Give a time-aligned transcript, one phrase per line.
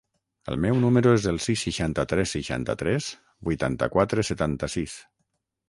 [0.51, 3.11] El meu número es el sis, seixanta-tres, seixanta-tres,
[3.51, 5.01] vuitanta-quatre, setanta-sis.